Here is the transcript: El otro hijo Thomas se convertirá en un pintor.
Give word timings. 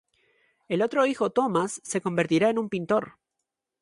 El 0.67 0.81
otro 0.81 1.05
hijo 1.05 1.29
Thomas 1.29 1.79
se 1.83 2.01
convertirá 2.01 2.49
en 2.49 2.57
un 2.57 2.69
pintor. 2.69 3.19